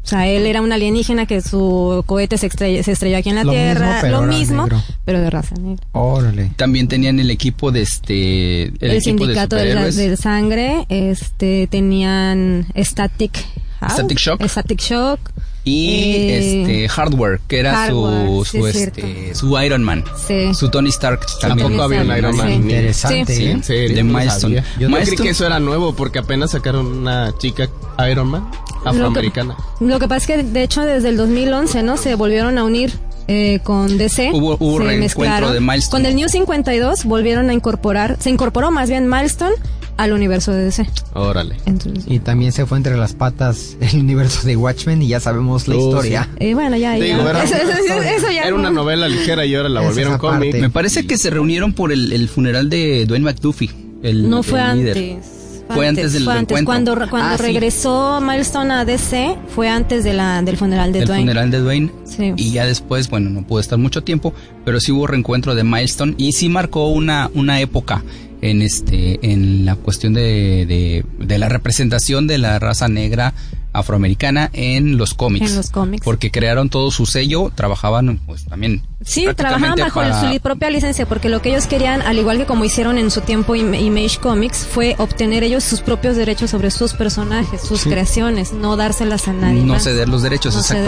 [0.06, 3.34] O sea, él era un alienígena que su cohete se, estrell- se estrelló aquí en
[3.34, 4.82] la Lo mismo, Tierra, pero lo mismo, negro.
[5.04, 5.84] pero de raza negra.
[5.90, 6.52] Órale.
[6.54, 8.62] También tenían el equipo de este...
[8.66, 13.44] El, El, equipo sindicato de del sangre, este, tenían Static
[13.80, 14.46] House, Static Shock.
[14.46, 15.18] Static Shock.
[15.68, 20.04] Y eh, este Hardware, que era Hardware, su, sí, su, es este, su Iron Man.
[20.26, 20.54] Sí.
[20.54, 21.66] Su Tony Stark también.
[21.68, 22.46] Tampoco había un Iron Man.
[22.48, 22.54] Sí.
[22.54, 23.44] Interesante, Sí.
[23.46, 23.50] ¿eh?
[23.50, 23.96] ¿En serio?
[23.96, 24.62] De No lo Milestone.
[24.78, 27.68] Yo no creí que eso era nuevo porque apenas sacaron una chica
[28.08, 28.48] Iron Man
[28.84, 29.56] afroamericana.
[29.80, 31.96] Lo que pasa es que, de hecho, desde el 2011, ¿no?
[31.96, 32.92] Se volvieron a unir
[33.26, 34.30] eh, con DC.
[34.32, 35.52] Hubo- hubo se reencuentro mezclaron.
[35.52, 36.02] de Milestone.
[36.04, 39.56] Con el New 52 volvieron a incorporar, se incorporó más bien Milestone
[39.96, 40.86] al universo de DC.
[41.14, 41.56] Órale.
[41.66, 45.68] Entonces, Y también se fue entre las patas el universo de Watchmen y ya sabemos
[45.68, 46.28] la Oh, historia.
[46.38, 47.30] eh, bueno, ya, Digo, ya.
[47.30, 48.56] era- Eso, eso- eso ya Era no.
[48.56, 50.54] una novela ligera y ahora la volvieron cómic.
[50.60, 53.70] Me parece que se reunieron por el, el funeral de Dwayne McDuffie.
[54.02, 54.96] El, No fue el líder.
[54.98, 55.30] antes.
[55.68, 56.62] Fue antes del fue antes.
[56.64, 57.42] Cuando, cuando Ah, sí.
[57.42, 61.22] regresó Milestone a DC, fue antes de la, del funeral de el Dwayne.
[61.22, 61.90] funeral de Dwayne.
[62.04, 62.32] Sí.
[62.36, 64.32] Y ya después, bueno, no pudo estar mucho tiempo,
[64.64, 68.02] pero sí hubo reencuentro de Milestone y sí marcó una, una época
[68.42, 73.34] en este, en la cuestión de, de, de la representación de la raza negra
[73.78, 75.50] afroamericana en los cómics.
[75.50, 76.04] En los cómics.
[76.04, 78.82] Porque crearon todo su sello, trabajaban pues también.
[79.04, 82.46] Sí, trabajaban bajo para- su propia licencia, porque lo que ellos querían, al igual que
[82.46, 86.70] como hicieron en su tiempo Im- Image Comics, fue obtener ellos sus propios derechos sobre
[86.70, 87.90] sus personajes, sus Sí.
[87.90, 89.84] creaciones, no dárselas a nadie no más.
[89.84, 90.82] ceder los derechos, No ceder.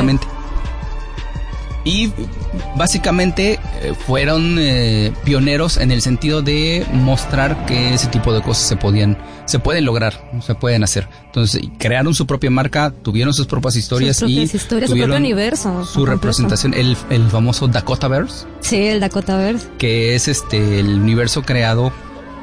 [1.88, 2.12] Y
[2.76, 8.66] básicamente eh, fueron eh, pioneros en el sentido de mostrar que ese tipo de cosas
[8.68, 11.08] se podían, se pueden lograr, se pueden hacer.
[11.26, 15.26] Entonces crearon su propia marca, tuvieron sus propias historias Sus y historias, su tuvieron propio
[15.26, 15.84] universo.
[15.84, 19.66] su representación, el, el famoso Dakotaverse, Sí, el Dakotaverse.
[19.78, 21.92] que es este el universo creado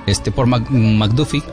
[0.08, 1.44] este por Mac- McDuffie.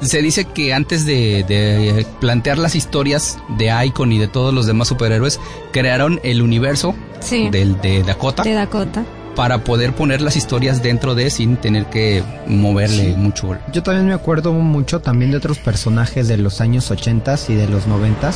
[0.00, 4.66] Se dice que antes de, de plantear las historias de Icon y de todos los
[4.66, 5.40] demás superhéroes,
[5.72, 7.48] crearon el universo Sí.
[7.50, 9.04] del de Dakota De Dakota.
[9.34, 13.56] para poder poner las historias dentro de sin tener que moverle mucho.
[13.72, 17.66] Yo también me acuerdo mucho también de otros personajes de los años 80 y de
[17.68, 18.32] los 90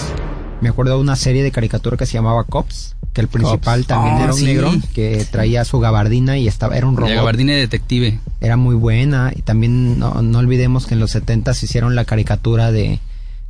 [0.63, 3.89] Me acuerdo de una serie de caricatura que se llamaba Cops, que el principal Cops.
[3.89, 4.45] también Ah, era un sí.
[4.47, 7.11] negro que traía su gabardina y estaba era un robot.
[7.11, 8.21] La gabardina de detective.
[8.41, 12.05] Era muy buena y también no, no olvidemos que en los 70 se hicieron la
[12.05, 13.01] caricatura de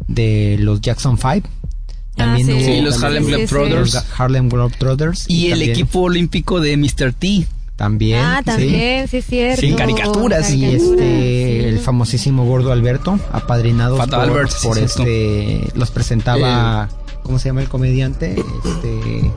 [0.08, 1.48] de los Jackson 5.
[2.16, 2.52] También sí.
[2.54, 3.94] hubo Sí, los también Harlem Globetrotters.
[3.94, 7.12] los Harlem Globetrotters Y, el también- equipo olímpico de Mr.
[7.12, 7.46] T.
[7.76, 8.44] también ah, sí.
[8.44, 9.60] también, sí, es cierto.
[9.60, 10.50] Sí, caricaturas.
[10.52, 11.64] y Caricaturas, este sí.
[11.68, 16.88] el famosísimo gordo Alberto apadrinado por, Albert, sí, por sí, este los presentaba
[17.23, 19.33] cómo se llama el comediante este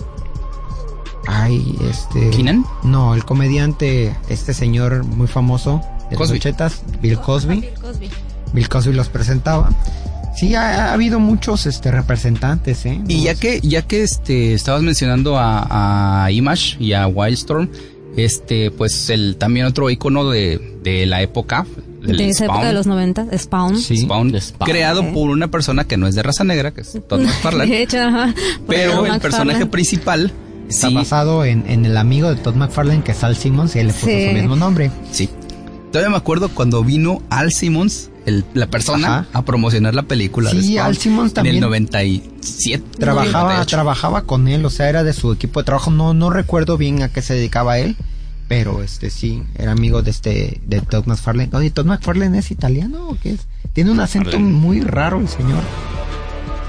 [1.27, 2.65] ay este ¿Keenan?
[2.83, 6.37] no el comediante este señor muy famoso de los Cosby.
[6.37, 8.09] ochetas Bill Cosby Bill Cosby.
[8.53, 9.69] Bill Cosby los presentaba
[10.35, 14.81] sí ha, ha habido muchos este representantes eh Y ya que, ya que este, estabas
[14.81, 17.69] mencionando a, a Image y a Wildstorm,
[18.17, 21.65] este, pues el también otro icono de, de la época,
[22.05, 23.77] De esa época de los 90, Spawn.
[23.77, 23.97] Sí.
[23.97, 24.69] Spawn, Spawn.
[24.69, 27.81] creado por una persona que no es de raza negra, que es Todd De McFarlane,
[27.81, 28.33] hecho, ajá.
[28.67, 29.19] pero el McFarlane.
[29.19, 30.31] personaje principal,
[30.69, 33.79] está sí, basado en, en el amigo de Todd McFarlane que es Al Simmons y
[33.79, 34.27] él le puso Sí.
[34.27, 35.29] su mismo nombre sí.
[35.91, 39.27] Todavía me acuerdo cuando vino Al Simmons, el- la persona, Ajá.
[39.31, 41.55] a promocionar la película de Sí, Spawn Al Simmons también.
[41.57, 42.83] En el 97.
[42.99, 43.75] trabajaba 98.
[43.75, 47.01] trabajaba con él o sea era de su equipo de trabajo no no recuerdo bien
[47.03, 47.95] a qué se dedicaba él
[48.47, 53.09] pero este sí era amigo de este de Todd McFarlane oye Todd McFarlane es italiano
[53.09, 53.41] o qué es
[53.73, 55.61] tiene un acento muy raro el señor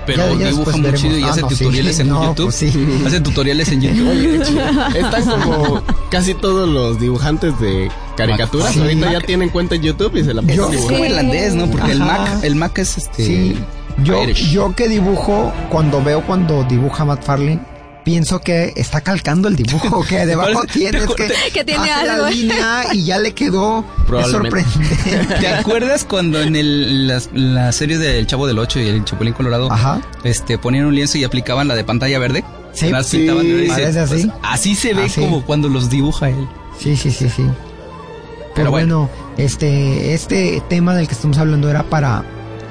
[0.06, 1.56] Pero Ya- ya dibuja muy chido y Ah, hace no, sí.
[1.58, 2.44] tutoriales en No, YouTube.
[2.46, 3.00] pues sí.
[3.04, 4.08] Hace tutoriales en YouTube.
[4.08, 8.72] Oye, están como casi todos los dibujantes de caricaturas.
[8.72, 8.80] Sí.
[8.80, 11.02] Ahorita ya tienen cuenta en YouTube y se la Yo- pasan Es como Sí.
[11.10, 11.66] irlandés, ¿no?
[11.66, 11.98] Porque el.
[11.98, 13.26] Mac, el Mac es este.
[13.26, 13.56] sí
[14.04, 14.50] yo Irish.
[14.52, 17.58] yo que dibujo cuando veo cuando dibuja McFarlane
[18.06, 22.22] pienso que está calcando el dibujo que debajo te que, Que tiene hace algo.
[22.22, 23.84] la línea y ya le quedó
[24.30, 24.96] sorprendente
[25.40, 29.34] ¿Te acuerdas cuando en el, las- la serie del Chavo del Ocho y el Chapulín
[29.34, 30.00] Colorado Ajá.
[30.22, 32.44] este ponían un lienzo y aplicaban la de pantalla verde?
[32.72, 34.26] Sí, Las sí, pintaban de verde y parece se- así.
[34.28, 35.20] pues, así se ve Así.
[35.20, 36.46] como cuando los dibuja él.
[36.78, 37.42] Sí, sí, sí, sí.
[37.42, 42.24] Pero Pero bueno, este, este tema del que estamos hablando era para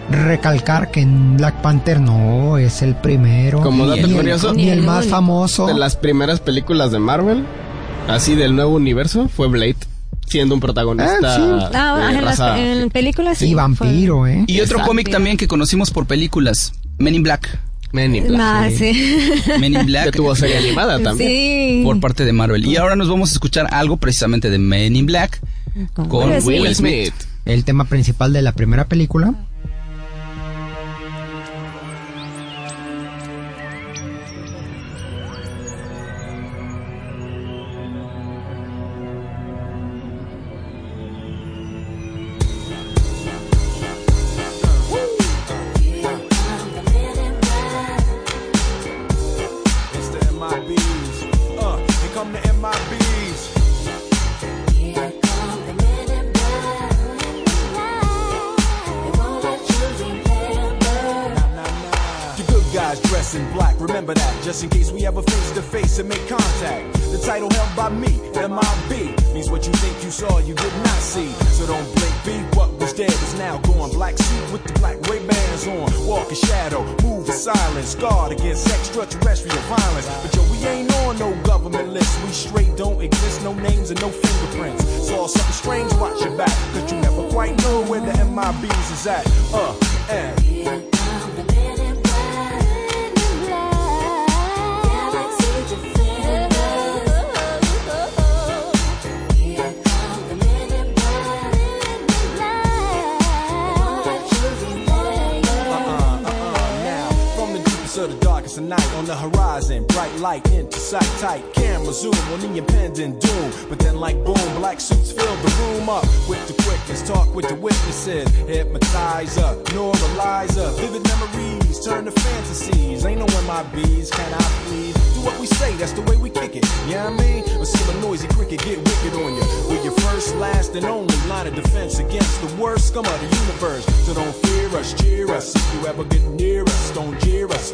[0.09, 3.61] recalcar que en Black Panther no es el primero.
[3.61, 5.67] Como ni dato el- curioso, ni el Ni el más famoso.
[5.67, 7.43] de las primeras películas de Marvel,
[8.07, 9.75] así del nuevo universo, fue Blade,
[10.27, 11.41] siendo un protagonista Ah, sí.
[11.73, 13.47] Ah, en, las, raza- en películas sí.
[13.47, 14.43] Y vampiro, ¿eh?
[14.47, 17.59] Y otro cómic también que conocimos por películas, Men in Black.
[17.91, 18.41] Men in Black.
[18.41, 19.17] Ah, sí.
[19.59, 21.29] Men in Que Black tuvo serie animada también.
[21.29, 21.81] Sí.
[21.85, 22.65] por parte de Marvel.
[22.65, 25.39] Y ahora nos vamos a escuchar algo precisamente de Men in Black
[25.93, 27.13] con Will Will Will Smith.
[27.13, 27.13] Smith.
[27.45, 29.33] El tema principal de la primera película.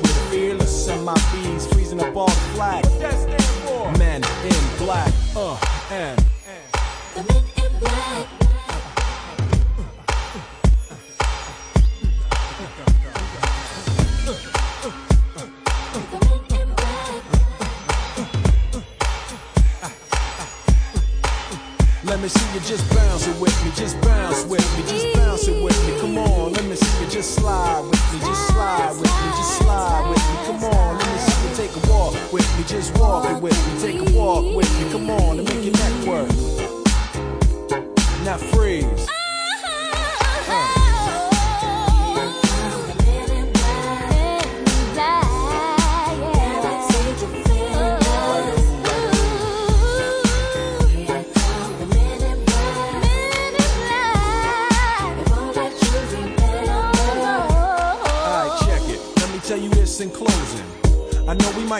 [0.02, 3.92] Jeer us we're the fearless MIBs freezing up all the flag what that stand for
[3.98, 5.58] men in black uh
[5.92, 6.26] and
[22.04, 25.48] Let me see you just bounce it with me, just bounce with me, just bounce
[25.48, 26.00] it with me.
[26.02, 28.11] Come on, let me see you just slide with me,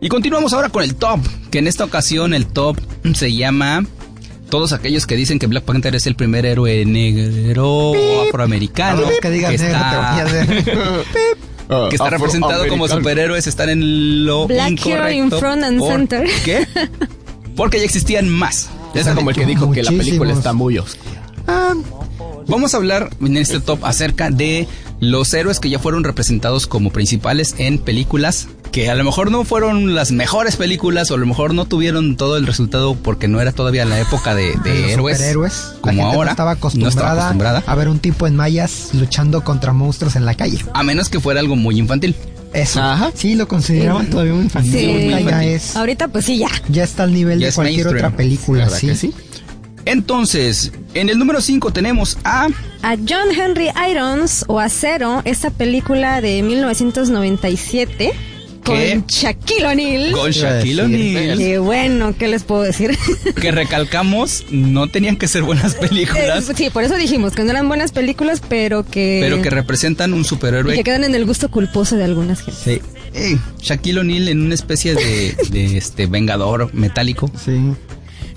[0.00, 1.20] Y continuamos ahora con el top,
[1.50, 2.78] que en esta ocasión el top
[3.14, 3.84] se llama
[4.50, 9.30] todos aquellos que dicen que Black Panther es el primer héroe negro o afroamericano que
[9.30, 10.64] digas negro, te voy a hacer-
[11.90, 15.38] que está representado como superhéroes están en lo Black hero in incorrecto.
[15.40, 16.28] front and ¿Por center.
[16.44, 16.66] qué?
[17.56, 18.68] Porque ya existían más.
[18.94, 21.15] Es como el que dijo que la película está muy oscura.
[22.48, 24.68] Vamos a hablar en este top acerca de
[25.00, 29.44] los héroes que ya fueron representados como principales en películas que a lo mejor no
[29.44, 33.40] fueron las mejores películas o a lo mejor no tuvieron todo el resultado porque no
[33.40, 35.54] era todavía la época de, de los héroes superhéroes.
[35.76, 38.36] La como gente ahora No estaba, no acostumbrada estaba acostumbrada a ver un tipo en
[38.36, 40.58] mallas luchando contra monstruos en la calle.
[40.74, 42.14] a menos que fuera algo muy infantil
[42.52, 42.80] Eso.
[43.14, 44.72] Sí, lo consideraban todavía muy infantil.
[44.72, 44.86] Sí.
[44.90, 45.48] Ahorita ya infantil.
[45.50, 45.76] es.
[45.76, 46.50] Ahorita pues sí, ya.
[46.68, 48.06] Ya está al nivel Ya de cualquier mainstream.
[48.06, 48.94] otra película, ¿Verdad sí.
[48.94, 49.14] sí?
[49.86, 52.48] Entonces en el número 5 tenemos a
[52.82, 58.12] A John Henry Irons o Acero, esta película de 1997
[58.64, 58.94] ¿Qué?
[58.96, 60.12] con Shaquille O'Neal.
[60.12, 62.98] con Shaquille O'Neal Qué bueno, ¿qué les puedo decir?
[63.40, 67.50] que recalcamos no tenían que ser buenas películas Eh, sí, por eso dijimos que no
[67.50, 69.20] eran buenas películas, pero que...
[69.22, 72.62] pero que representan un y superhéroe que quedan en el gusto culposo de algunas gentes.
[72.62, 72.80] Sí.
[73.14, 77.30] Eh, Shaquille O'Neal en una especie de, de, este vengador metálico.
[77.42, 77.58] Sí.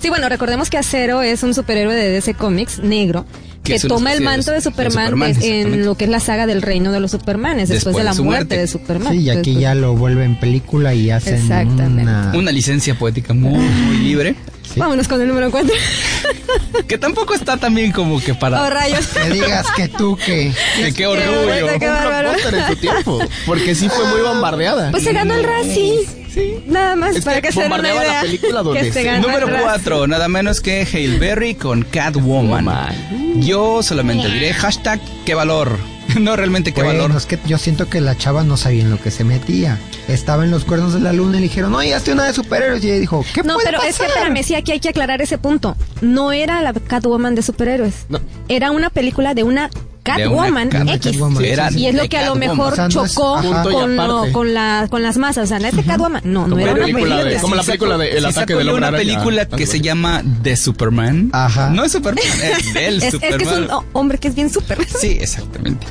[0.00, 3.26] Sí, bueno, recordemos que Acero es un superhéroe de DC Comics negro,
[3.62, 7.00] que, toma el manto de Superman, en lo que es la saga del reino de
[7.00, 8.58] los Supermanes, después, Después de la muerte, muerte.
[8.58, 9.12] de Superman.
[9.12, 12.32] Sí, y aquí ya lo vuelven película y hacen una...
[12.34, 14.34] Una licencia poética muy, muy libre.
[14.76, 15.72] Vámonos con el número 4.
[16.88, 18.64] Que tampoco está también como que para...
[18.64, 19.06] Oh, rayos.
[19.06, 20.52] Que digas que tú que...
[20.76, 21.74] que qué orgullo.
[21.74, 22.30] Un bárbaro.
[22.30, 23.18] blockbuster en su tiempo.
[23.46, 24.90] Porque sí fue muy bombardeada.
[24.90, 26.19] Pues se ganó el Razzie.
[26.66, 29.62] Nada más, Es para que que se una la película donde Número el Razzie.
[29.62, 33.40] 4, nada menos que Hail Berry con Catwoman.
[33.40, 35.78] Yo solamente diré hashtag qué valor.
[36.18, 37.16] No realmente qué Bueno, valor.
[37.16, 39.78] es que yo siento que la chava no sabía en lo que se metía.
[40.08, 42.34] Estaba en los cuernos de la luna y le dijeron, no, ya estoy una de
[42.34, 42.82] superhéroes.
[42.82, 45.22] Y ella dijo, ¿qué No, puede pero es que espérame, sí, aquí hay que aclarar
[45.22, 45.76] ese punto.
[46.00, 48.06] No era la Catwoman de superhéroes.
[48.08, 48.18] No.
[48.48, 49.70] Era una película De una
[50.02, 51.12] Catwoman Cat- X.
[51.12, 51.42] Catwoman.
[51.42, 54.32] Sí, era Y es lo de que a lo mejor no es- chocó con, lo-
[54.32, 55.44] con, la, con las masas.
[55.44, 57.98] O sea, en este Catwoman, no, no era la una película de- como la película
[57.98, 61.30] de El Sí ataque del hombre una película que se llama The Superman.
[61.32, 61.70] Ajá.
[61.70, 62.24] No es Superman,
[62.58, 63.38] es del Es, es Superman.
[63.38, 64.78] que es un hombre que es bien súper.
[64.86, 65.86] Sí, exactamente.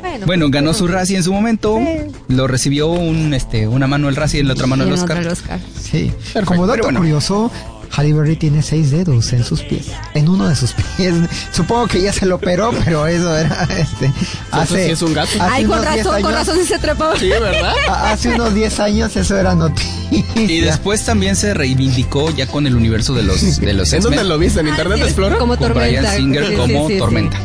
[0.00, 1.78] Bueno, Bueno, ganó su Razzie en su momento.
[2.28, 5.26] Lo recibió un, este, una mano el Razzie y en la otra mano el Oscar.
[5.26, 5.60] Oscar.
[5.80, 6.12] Sí.
[6.44, 7.00] Como dato Pero bueno.
[7.00, 7.50] curioso,
[7.96, 9.86] Halle Berry tiene seis dedos en sus pies.
[10.14, 11.14] En uno de sus pies.
[11.52, 14.12] Supongo que ya se lo operó, pero eso era este.
[14.52, 15.30] Entonces, ¿sí es un gato?
[15.40, 17.18] hace Ay, con unos 10 razón, con años- razón sí se trepaba.
[17.18, 17.74] Sí, ¿verdad?
[18.04, 19.90] Hace unos 10 años eso era noticia.
[20.36, 24.24] Y después también se reivindicó ya con el universo de los de los ¿En dónde
[24.24, 24.60] lo viste?
[24.60, 25.38] ¿En Internet Ah, sí, Explorer?
[25.38, 26.00] Como con tormenta.
[26.00, 26.98] Brian Singer Sí, como sí, sí.
[26.98, 27.36] Tormenta.
[27.36, 27.42] Sí,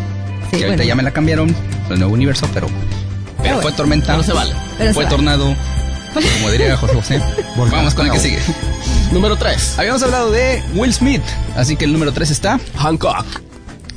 [0.52, 0.84] que ahorita bueno.
[0.84, 1.56] ya me la cambiaron
[1.90, 2.68] el nuevo universo, pero
[3.42, 4.16] pero fue Tormenta.
[4.18, 4.54] No se vale.
[4.78, 5.16] Pero fue se vale.
[5.16, 5.56] Tornado.
[6.40, 7.22] Como diría José José.
[7.58, 8.40] Vamos con el que sigue.
[9.12, 9.80] Número 3.
[9.80, 11.22] Habíamos hablado de Will Smith,
[11.56, 13.26] así que el número 3 está Hancock.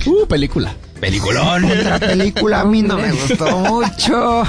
[0.06, 0.74] Uh, película.
[1.00, 1.64] Peliculón.
[1.64, 4.42] Otra película a mí no me gustó mucho.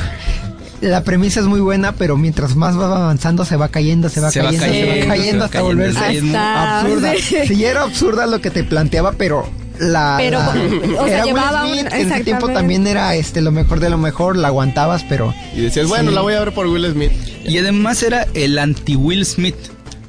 [0.81, 4.31] La premisa es muy buena, pero mientras más va avanzando se va cayendo, se va
[4.31, 5.65] Se va cayendo, se va cayendo, se va hasta cayendo.
[5.65, 7.13] volverse Hasta- absurda.
[7.21, 7.35] sí.
[7.47, 9.49] Sí, era absurda lo que te planteaba, pero
[9.79, 13.13] la, Pero, la- o sea, era Will llevaba un- Smith, en ese tiempo también era
[13.15, 16.15] este lo mejor de lo mejor, la aguantabas, pero Y decías, bueno, Sí.
[16.15, 17.11] la voy a ver por Will Smith.
[17.45, 19.55] Y además era el anti-Will Smith.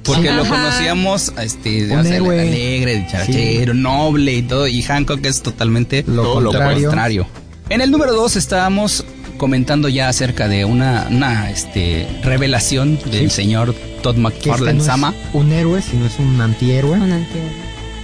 [0.04, 0.34] Porque Sí.
[0.34, 2.40] lo conocíamos este, héroe.
[2.40, 4.66] alegre, dicharachero, noble y todo.
[4.66, 7.26] Y Hancock es totalmente lo Todo lo contrario.
[7.68, 9.04] En el número 2 estábamos
[9.36, 15.14] comentando ya acerca de una, una este, revelación del señor Todd este McFarlane no Sama,
[15.32, 16.98] un héroe, sino es un antihéroe.
[16.98, 17.50] Un antihéroe.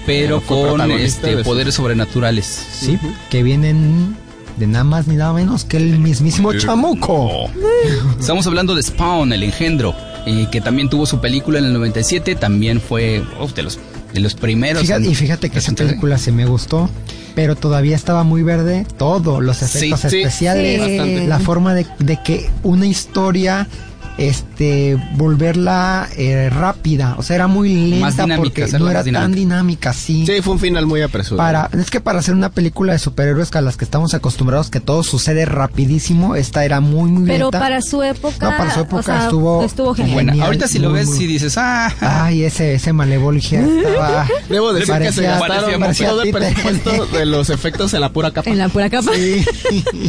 [0.07, 2.45] pero con este, de poderes sobrenaturales.
[2.47, 4.17] Sí, que vienen
[4.57, 7.51] de nada más ni nada menos que el mismísimo chamuco.
[8.21, 9.95] Estamos hablando de Spawn, el engendro,
[10.27, 13.79] eh, que también tuvo su película en el 97, también fue uf, de los
[14.13, 14.83] de los primeros.
[14.83, 16.89] Fíjate- en y fíjate que esa película se me gustó,
[17.35, 21.27] pero todavía estaba muy verde todo, los efectos Sí, sí, especiales, sí.
[21.27, 23.69] La forma de, de que una historia
[24.19, 29.93] este volverla eh, rápida, o sea, era muy lenta dinámica, porque no era tan dinámica.
[29.93, 30.25] sí.
[30.27, 31.37] Sí, fue un final muy apresurado.
[31.69, 34.81] Para, es que para hacer una película de superhéroes a las que estamos acostumbrados que
[34.81, 37.59] todo sucede rapidísimo, esta era muy muy Pero lenta.
[37.59, 38.51] para su época.
[38.51, 40.15] No, para su época o sea, estuvo- Estuvo genial.
[40.15, 40.45] Buena.
[40.45, 45.13] Ahorita si lo muy, ves y dices, ah, Ay, ese ese estaba Debo decir que
[45.13, 48.51] se gastaron parecía todo el presupuesto de los efectos en la pura capa.
[48.51, 49.11] En la pura capa.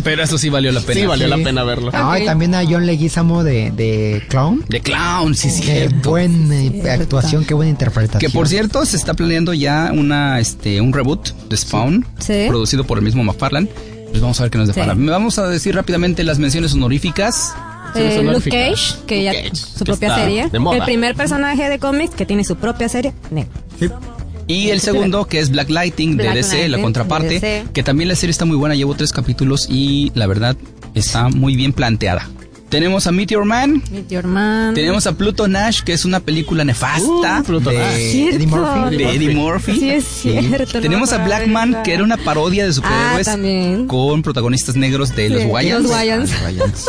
[0.04, 1.00] pero eso sí valió la pena.
[1.02, 1.38] Sí, valió Sí.
[1.38, 1.92] la pena verlo.
[1.92, 2.26] No, y Ok.
[2.26, 3.97] también a John Leguizamo de, de
[4.30, 4.64] Clown.
[4.68, 5.62] De Clown, sí, sí.
[5.64, 8.20] Qué buena eh, actuación, qué buena interpretación.
[8.20, 12.46] Que por cierto, se está planeando ya una, este, un reboot de Spawn, Sí.
[12.48, 13.68] producido por el mismo McFarlane.
[14.10, 14.96] Pues vamos a ver qué nos depara.
[14.96, 15.06] Sí.
[15.06, 17.54] Vamos a decir rápidamente las menciones honoríficas.
[17.96, 18.50] Eh, Luke.
[18.50, 20.50] Cage, que ya Cage, su que propia serie.
[20.52, 23.14] El primer personaje de cómics que tiene su propia serie.
[23.32, 24.00] negro.
[24.48, 27.66] Y el segundo, que es Black Lighting de Black DC, la contraparte.
[27.74, 30.56] Que también la serie está muy buena, llevo tres capítulos y la verdad
[30.94, 32.30] está muy bien planteada.
[32.70, 33.82] Tenemos a Meteor Man.
[33.92, 34.74] Meet Your Man.
[34.74, 38.36] Tenemos a Pluto Nash, que es una película nefasta Uh, Pluto de, Nash.
[38.36, 38.48] Eddie.
[38.48, 38.98] Murphy.
[38.98, 39.80] de Eddie Murphy.
[39.80, 40.82] Sí, es cierto.
[40.82, 41.84] Tenemos a Blackman, esa.
[41.84, 43.88] que era una parodia de superhéroes Ah, también.
[43.88, 45.84] con protagonistas negros de los Sí, Wayans.
[45.84, 46.32] Los Wayans.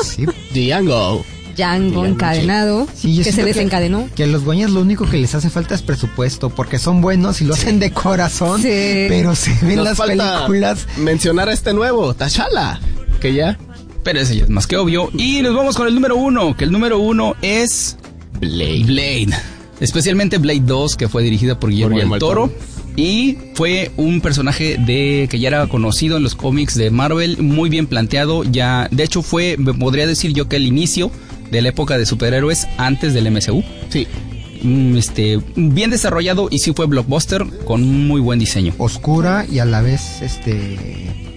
[0.02, 0.26] Sí.
[0.52, 1.24] Django.
[1.56, 2.88] Django encadenado.
[2.94, 4.08] Sí, yo que se desencadenó.
[4.16, 7.40] Que a los guañas lo único que les hace falta es presupuesto, porque son buenos
[7.40, 9.06] y lo hacen de corazón, Sí.
[9.08, 10.86] pero se ven Nos las falta películas.
[10.98, 12.80] mencionar a este nuevo, T'Challa,
[13.20, 13.58] que ya
[14.08, 15.10] Pero ese ya es más que obvio.
[15.18, 17.98] Y nos vamos con el número uno, que el número uno es
[18.40, 18.84] Blade.
[18.86, 19.28] Blade.
[19.80, 22.46] Especialmente Blade 2, que fue dirigida por Guillermo, Guillermo del Toro.
[22.46, 22.58] Toro.
[22.96, 27.68] Y fue un personaje de que ya era conocido en los cómics de Marvel, muy
[27.68, 28.44] bien planteado.
[28.44, 31.10] Ya, de hecho, fue, podría decir yo que el inicio
[31.50, 33.62] de la época de superhéroes antes del MCU.
[33.90, 34.06] Sí.
[34.62, 38.72] Mm, Este, bien desarrollado y sí fue blockbuster con muy buen diseño.
[38.78, 40.78] Oscura y a la vez, este,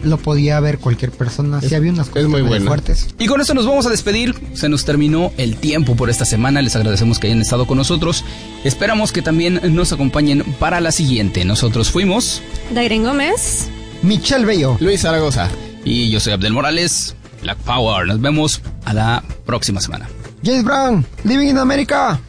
[0.04, 1.62] lo podía ver cualquier persona.
[1.62, 3.08] Sí, había unas cosas muy fuertes.
[3.20, 4.36] Y con esto nos vamos a despedir.
[4.54, 6.62] Se nos terminó el tiempo por esta semana.
[6.62, 8.24] Les agradecemos que hayan estado con nosotros.
[8.64, 11.46] Esperamos que también nos acompañen para la siguiente.
[11.46, 12.42] Nosotros fuimos.
[12.74, 13.70] Dairen Gómez.
[14.02, 14.78] Michelle Bello.
[14.80, 15.50] Luis Zaragoza.
[15.84, 18.06] Y yo soy Abdel Morales, Black Power.
[18.06, 20.10] Nos vemos a la próxima semana.
[20.44, 22.20] James Brown, Living in America.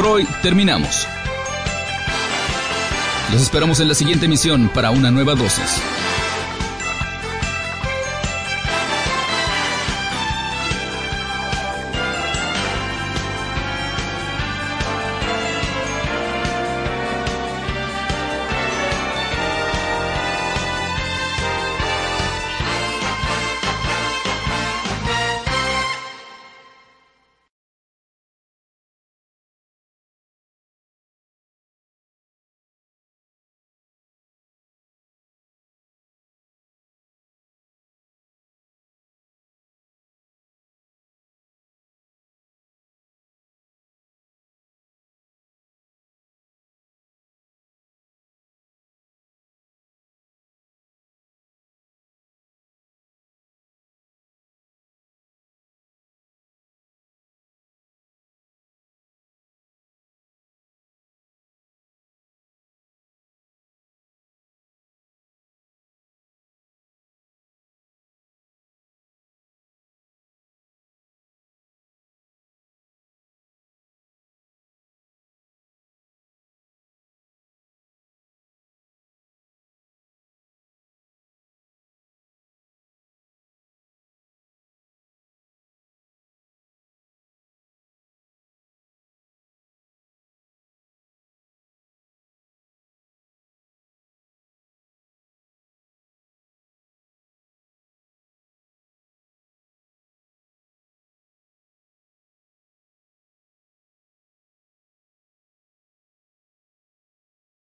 [0.00, 1.06] Por hoy terminamos.
[3.30, 5.78] Los esperamos en la siguiente emisión para una nueva dosis.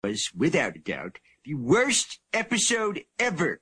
[0.02, 3.60] Was, without a doubt, the worst episode ever